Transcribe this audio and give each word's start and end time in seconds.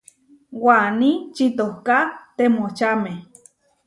Waní 0.63 1.11
čitoká 1.35 1.99
temočáme. 2.37 3.13